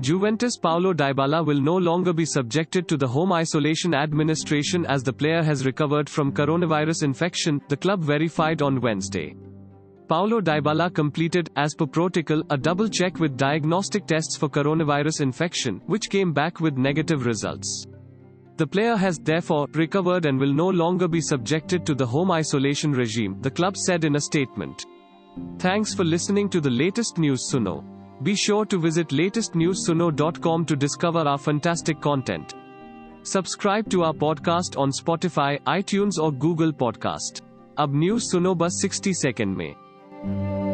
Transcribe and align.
Juventus 0.00 0.58
Paulo 0.58 0.92
Dybala 0.92 1.44
will 1.44 1.60
no 1.60 1.74
longer 1.74 2.12
be 2.12 2.26
subjected 2.26 2.86
to 2.86 2.98
the 2.98 3.08
home 3.08 3.32
isolation 3.32 3.94
administration 3.94 4.84
as 4.86 5.02
the 5.02 5.12
player 5.12 5.42
has 5.42 5.64
recovered 5.64 6.10
from 6.10 6.32
coronavirus 6.32 7.02
infection, 7.02 7.62
the 7.68 7.76
club 7.78 8.02
verified 8.02 8.60
on 8.60 8.78
Wednesday. 8.82 9.34
Paulo 10.06 10.42
Dybala 10.42 10.92
completed, 10.92 11.50
as 11.56 11.74
per 11.74 11.86
protocol, 11.86 12.42
a 12.50 12.58
double 12.58 12.88
check 12.88 13.18
with 13.18 13.38
diagnostic 13.38 14.06
tests 14.06 14.36
for 14.36 14.50
coronavirus 14.50 15.22
infection, 15.22 15.80
which 15.86 16.10
came 16.10 16.30
back 16.30 16.60
with 16.60 16.76
negative 16.76 17.24
results. 17.24 17.86
The 18.58 18.66
player 18.66 18.96
has, 18.96 19.18
therefore, 19.18 19.66
recovered 19.72 20.26
and 20.26 20.38
will 20.38 20.52
no 20.52 20.68
longer 20.68 21.08
be 21.08 21.22
subjected 21.22 21.86
to 21.86 21.94
the 21.94 22.06
home 22.06 22.30
isolation 22.30 22.92
regime, 22.92 23.40
the 23.40 23.50
club 23.50 23.78
said 23.78 24.04
in 24.04 24.16
a 24.16 24.20
statement. 24.20 24.84
Thanks 25.58 25.94
for 25.94 26.04
listening 26.04 26.50
to 26.50 26.60
the 26.60 26.70
latest 26.70 27.16
news 27.16 27.50
Suno. 27.50 27.95
Be 28.23 28.35
sure 28.35 28.65
to 28.65 28.77
visit 28.77 29.07
latestnewsuno.com 29.07 30.65
to 30.65 30.75
discover 30.75 31.19
our 31.19 31.37
fantastic 31.37 31.99
content. 31.99 32.53
Subscribe 33.23 33.89
to 33.89 34.03
our 34.03 34.13
podcast 34.13 34.77
on 34.77 34.91
Spotify, 34.91 35.59
iTunes 35.77 36.19
or 36.19 36.31
Google 36.31 36.73
Podcast. 36.83 37.41
अब 37.77 37.95
news 37.95 38.21
सुनो 38.21 38.53
बस 38.55 38.81
60 38.85 39.13
second 39.13 39.57
में 39.57 40.64